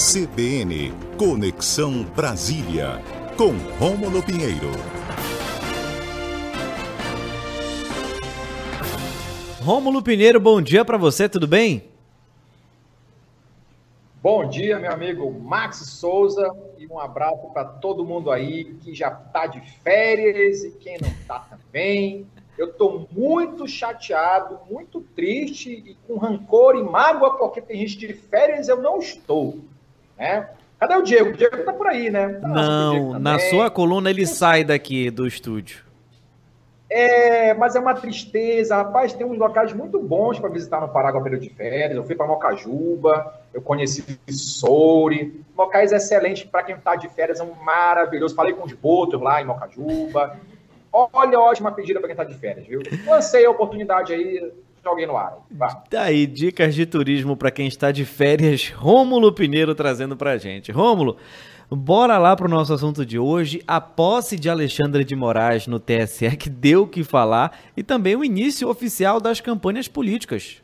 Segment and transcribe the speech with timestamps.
[0.00, 3.02] CBN Conexão Brasília,
[3.36, 4.70] com Rômulo Pinheiro.
[9.60, 11.84] Rômulo Pinheiro, bom dia para você, tudo bem?
[14.22, 19.08] Bom dia, meu amigo Max Souza, e um abraço para todo mundo aí que já
[19.08, 22.26] está de férias e quem não está também.
[22.56, 28.14] Eu estou muito chateado, muito triste e com rancor e mágoa porque tem gente de
[28.14, 29.58] férias eu não estou.
[30.20, 30.46] Né?
[30.78, 31.30] Cadê o Diego?
[31.30, 32.28] O Diego está por aí, né?
[32.34, 35.84] Tá não, na sua coluna ele sai daqui do estúdio.
[36.88, 39.12] É, mas é uma tristeza, rapaz.
[39.12, 41.96] Tem uns locais muito bons para visitar no Pará com período de férias.
[41.96, 47.44] Eu fui para Mocajuba, eu conheci Soure, locais excelentes para quem está de férias, é
[47.44, 48.34] um maravilhoso.
[48.34, 50.36] Falei com os botos lá em Mocajuba.
[50.92, 52.82] Olha, ótima pedida para quem está de férias, viu?
[53.06, 54.52] Lancei a oportunidade aí,
[54.84, 55.38] joguei no ar.
[55.50, 55.82] Vá.
[55.90, 60.72] Daí, tá dicas de turismo para quem está de férias, Rômulo Pinheiro trazendo para gente.
[60.72, 61.16] Rômulo,
[61.70, 65.78] bora lá para o nosso assunto de hoje, a posse de Alexandre de Moraes no
[65.78, 70.62] TSE, que deu o que falar, e também o início oficial das campanhas políticas.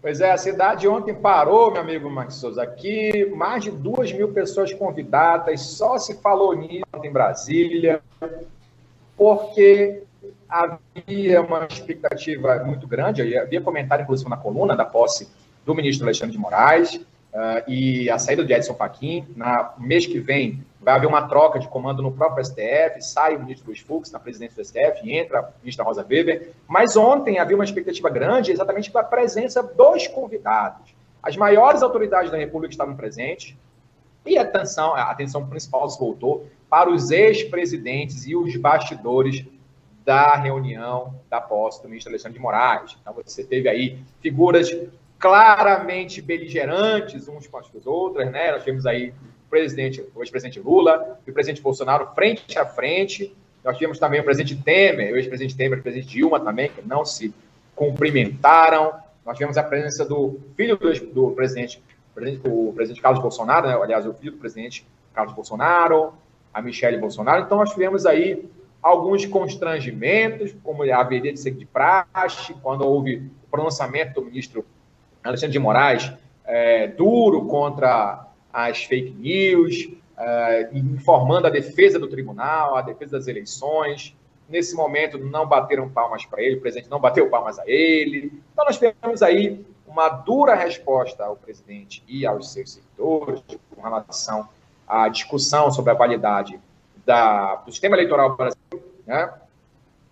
[0.00, 2.62] Pois é, a cidade ontem parou, meu amigo Max Souza.
[2.62, 8.00] Aqui, mais de duas mil pessoas convidadas, só se falou nisso em Brasília,
[9.16, 10.04] porque
[10.48, 15.28] havia uma expectativa muito grande, havia comentário, inclusive, na coluna da posse
[15.64, 17.00] do ministro Alexandre de Moraes.
[17.28, 19.26] Uh, e a saída de Edson Fachin.
[19.36, 23.40] Na mês que vem vai haver uma troca de comando no próprio STF, sai o
[23.40, 26.52] ministro Luiz Fux na presidência do STF, entra a ministra Rosa Weber.
[26.66, 30.94] Mas ontem havia uma expectativa grande exatamente pela presença dos convidados.
[31.22, 33.54] As maiores autoridades da República estavam presentes
[34.24, 39.44] e a atenção, a atenção principal se voltou para os ex-presidentes e os bastidores
[40.08, 42.96] da reunião da posse do ministro Alexandre de Moraes.
[42.98, 44.74] Então, você teve aí figuras
[45.18, 48.52] claramente beligerantes uns com as outras, né?
[48.52, 53.36] Nós tivemos aí o presidente, o ex-presidente Lula e o presidente Bolsonaro frente a frente.
[53.62, 57.04] Nós tivemos também o presidente Temer, o ex-presidente Temer o presidente Dilma também, que não
[57.04, 57.34] se
[57.76, 58.94] cumprimentaram.
[59.26, 61.82] Nós tivemos a presença do filho do, do presidente,
[62.46, 63.74] o presidente Carlos Bolsonaro, né?
[63.74, 66.14] aliás, o filho do presidente Carlos Bolsonaro,
[66.54, 67.42] a Michelle Bolsonaro.
[67.42, 68.48] Então, nós tivemos aí
[68.88, 74.64] alguns constrangimentos, como haveria de ser de praxe, quando houve o pronunciamento do ministro
[75.22, 76.10] Alexandre de Moraes,
[76.44, 83.28] é, duro contra as fake news, é, informando a defesa do tribunal, a defesa das
[83.28, 84.16] eleições.
[84.48, 88.32] Nesse momento, não bateram palmas para ele, o presidente não bateu palmas a ele.
[88.52, 93.42] Então, nós temos aí uma dura resposta ao presidente e aos seus seguidores
[93.74, 94.48] com relação
[94.86, 96.58] à discussão sobre a validade
[97.08, 98.57] da, do sistema eleitoral brasileiro,
[99.08, 99.32] né?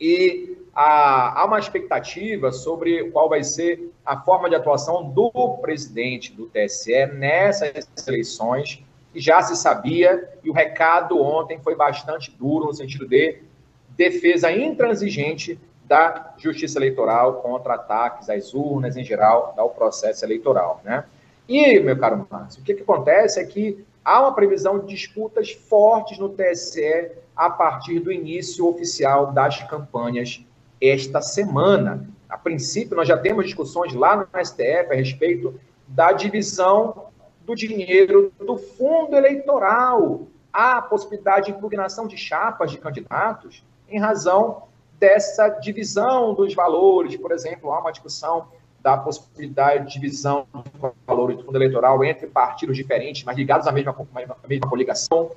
[0.00, 6.32] E há, há uma expectativa sobre qual vai ser a forma de atuação do presidente
[6.32, 8.82] do TSE nessas eleições,
[9.12, 13.42] que já se sabia, e o recado ontem foi bastante duro, no sentido de
[13.90, 20.80] defesa intransigente da justiça eleitoral contra ataques às urnas em geral, ao processo eleitoral.
[20.84, 21.04] Né?
[21.48, 25.50] E, meu caro Márcio, o que, que acontece é que há uma previsão de disputas
[25.52, 30.44] fortes no TSE a partir do início oficial das campanhas
[30.80, 32.08] esta semana.
[32.28, 37.08] A princípio, nós já temos discussões lá no STF a respeito da divisão
[37.42, 40.26] do dinheiro do fundo eleitoral.
[40.52, 44.62] Há a possibilidade de impugnação de chapas de candidatos em razão
[44.98, 47.16] dessa divisão dos valores.
[47.16, 48.48] Por exemplo, há uma discussão
[48.84, 53.72] da possibilidade de divisão dos valores do fundo eleitoral entre partidos diferentes, mas ligados à
[53.72, 55.30] mesma, à mesma coligação.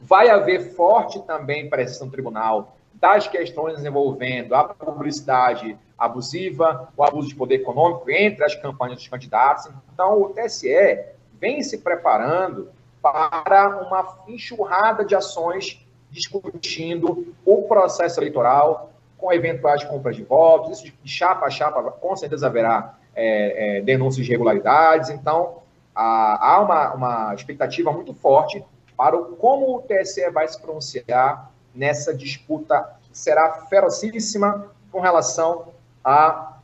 [0.00, 7.34] Vai haver forte também pressão tribunal das questões envolvendo a publicidade abusiva, o abuso de
[7.34, 9.68] poder econômico entre as campanhas dos candidatos.
[9.92, 11.04] Então, o TSE
[11.38, 12.70] vem se preparando
[13.02, 20.92] para uma enxurrada de ações discutindo o processo eleitoral, com eventuais compras de votos, isso
[21.02, 25.10] de chapa a chapa, com certeza haverá é, é, denúncias de irregularidades.
[25.10, 25.62] Então,
[25.94, 28.62] há, uma, uma expectativa muito forte
[28.96, 35.68] para o, como o TSE vai se pronunciar nessa disputa que será ferocíssima com relação
[36.04, 36.56] à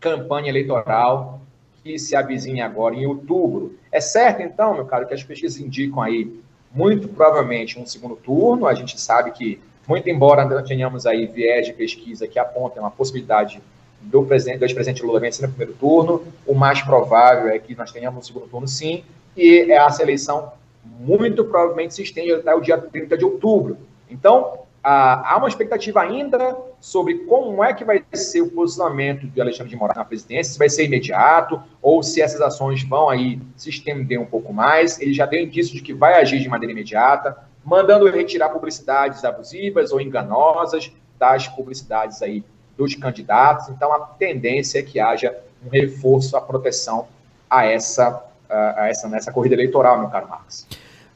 [0.00, 1.40] campanha eleitoral
[1.82, 3.78] que se avizinha agora em outubro.
[3.92, 6.42] É certo, então, meu caro, que as pesquisas indicam aí
[6.72, 8.66] muito provavelmente um segundo turno.
[8.66, 12.90] A gente sabe que, muito embora não tenhamos aí viés de pesquisa que apontem uma
[12.90, 13.60] possibilidade
[14.00, 17.90] do presidente, do ex-presidente Lula vencer no primeiro turno, o mais provável é que nós
[17.90, 19.04] tenhamos um segundo turno sim,
[19.36, 20.52] e essa eleição
[21.00, 23.76] muito provavelmente se estende até o dia 30 de outubro.
[24.08, 29.70] Então, há uma expectativa ainda sobre como é que vai ser o posicionamento de Alexandre
[29.70, 33.68] de Moraes na presidência, se vai ser imediato ou se essas ações vão aí se
[33.68, 35.00] estender um pouco mais.
[35.00, 37.36] Ele já deu indício de que vai agir de maneira imediata,
[37.66, 42.44] mandando retirar publicidades abusivas ou enganosas das publicidades aí
[42.78, 43.68] dos candidatos.
[43.68, 45.36] Então, a tendência é que haja
[45.66, 47.08] um reforço à proteção
[47.50, 50.64] a essa, a essa nessa corrida eleitoral, meu caro Marcos.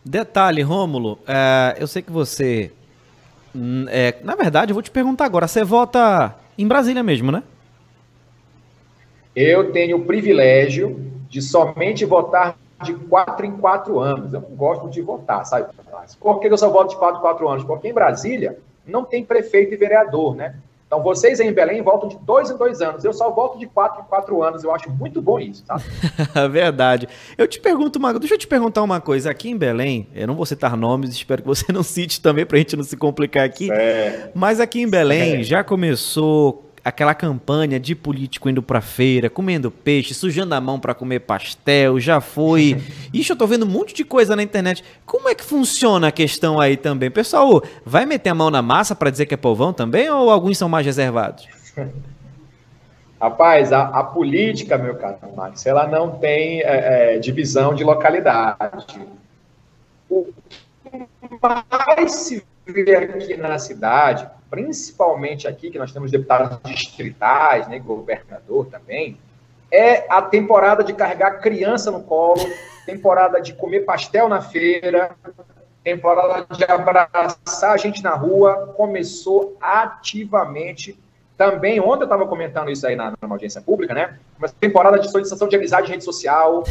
[0.05, 2.73] Detalhe, Rômulo, é, eu sei que você.
[3.55, 7.45] Hum, é, na verdade, eu vou te perguntar agora: você vota em Brasília mesmo, né?
[9.37, 14.33] Eu tenho o privilégio de somente votar de quatro em quatro anos.
[14.33, 15.67] Eu não gosto de votar, sabe?
[16.19, 17.65] Por que eu só voto de quatro em quatro anos?
[17.65, 20.57] Porque em Brasília não tem prefeito e vereador, né?
[20.91, 23.05] Então, vocês em Belém voltam de dois em dois anos.
[23.05, 24.65] Eu só volto de quatro em quatro anos.
[24.65, 25.77] Eu acho muito bom isso, tá?
[26.51, 27.09] Verdade.
[27.39, 29.31] Eu te pergunto, Mago, deixa eu te perguntar uma coisa.
[29.31, 32.59] Aqui em Belém, eu não vou citar nomes, espero que você não cite também, pra
[32.59, 33.71] gente não se complicar aqui.
[33.71, 34.33] É.
[34.35, 35.43] Mas aqui em Belém é.
[35.45, 40.95] já começou aquela campanha de político indo pra feira, comendo peixe, sujando a mão para
[40.95, 42.81] comer pastel, já foi.
[43.13, 44.85] Ixi, eu tô vendo um monte de coisa na internet.
[45.05, 47.11] Como é que funciona a questão aí também?
[47.11, 50.59] Pessoal, vai meter a mão na massa para dizer que é povão também ou alguns
[50.59, 51.47] são mais reservados?
[53.21, 58.99] Rapaz, a, a política, meu caro Max, ela não tem é, é, divisão de localidade.
[60.09, 60.27] O
[60.83, 61.39] que
[61.71, 68.67] mais se vê aqui na cidade principalmente aqui, que nós temos deputados distritais, né, governador
[68.67, 69.17] também,
[69.71, 72.43] é a temporada de carregar criança no colo,
[72.85, 75.13] temporada de comer pastel na feira,
[75.85, 80.99] temporada de abraçar a gente na rua, começou ativamente
[81.37, 84.19] também, ontem eu estava comentando isso aí na, na, audiência pública, né?
[84.39, 86.65] Uma temporada de solicitação de amizade em rede social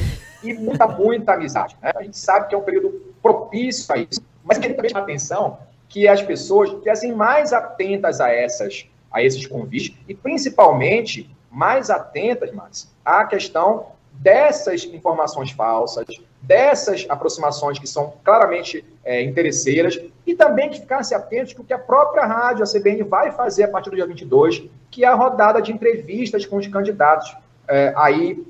[0.44, 1.76] e muita, muita amizade.
[1.82, 1.92] Né?
[1.96, 2.90] A gente sabe que é um período
[3.20, 5.58] propício a isso, mas queria também chamar atenção
[5.90, 12.52] que as pessoas ficassem mais atentas a essas a esses convites e principalmente mais atentas,
[12.54, 16.06] mas à questão dessas informações falsas,
[16.42, 21.74] dessas aproximações que são claramente é, interesseiras e também que ficassem atentos com o que
[21.74, 25.16] a própria rádio, a CBN, vai fazer a partir do dia 22, que é a
[25.16, 27.36] rodada de entrevistas com os candidatos
[27.68, 28.46] é, aí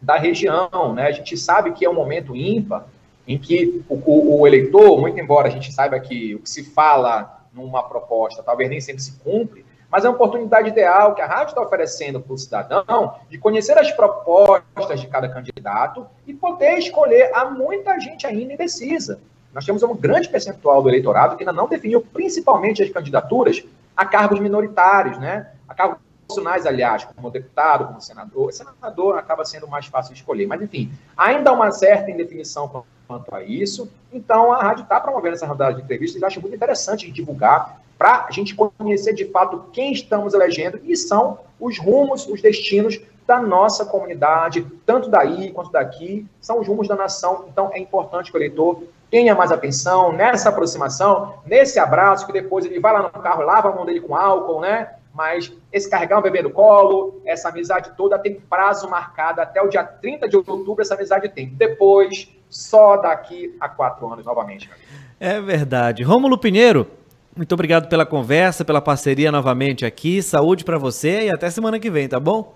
[0.00, 0.94] da região.
[0.94, 1.06] Né?
[1.06, 2.86] A gente sabe que é um momento ímpar
[3.26, 6.64] em que o, o, o, eleitor, muito embora a gente saiba que o que se
[6.64, 11.26] fala numa proposta talvez nem sempre se cumpre, mas é uma oportunidade ideal que a
[11.26, 16.78] rádio está oferecendo para o cidadão de conhecer as propostas de cada candidato e poder
[16.78, 17.30] escolher.
[17.34, 19.20] Há muita gente ainda indecisa.
[19.52, 23.62] Nós temos um grande percentual do eleitorado que ainda não definiu principalmente as candidaturas
[23.94, 25.52] a cargos minoritários, né?
[25.68, 28.50] A cargos profissionais, aliás, como deputado, como senador.
[28.50, 33.34] Senador acaba sendo mais fácil de escolher, mas enfim, ainda há uma certa indefinição quanto
[33.34, 33.90] a isso.
[34.12, 38.26] Então, a rádio está promovendo essa rodada de entrevistas e acho muito interessante divulgar para
[38.28, 43.40] a gente conhecer de fato quem estamos elegendo e são os rumos, os destinos da
[43.40, 47.44] nossa comunidade, tanto daí quanto daqui, são os rumos da nação.
[47.48, 52.64] Então, é importante que o eleitor tenha mais atenção nessa aproximação, nesse abraço, que depois
[52.64, 54.96] ele vai lá no carro, lava a mão dele com álcool, né?
[55.14, 59.68] mas esse carregar um bebê no colo, essa amizade toda tem prazo marcado até o
[59.68, 61.48] dia 30 de outubro, essa amizade tem.
[61.50, 64.70] Depois, só daqui a quatro anos novamente.
[65.18, 66.02] É verdade.
[66.02, 66.86] Rômulo Pinheiro,
[67.34, 70.22] muito obrigado pela conversa, pela parceria novamente aqui.
[70.22, 72.54] Saúde para você e até semana que vem, tá bom?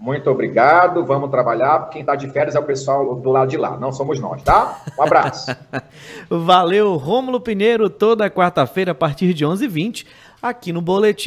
[0.00, 1.04] Muito obrigado.
[1.04, 1.90] Vamos trabalhar.
[1.90, 4.80] Quem está de férias é o pessoal do lado de lá, não somos nós, tá?
[4.96, 5.54] Um abraço.
[6.30, 10.06] Valeu, Rômulo Pinheiro, toda quarta-feira a partir de 11h20
[10.40, 11.26] aqui no Boletim.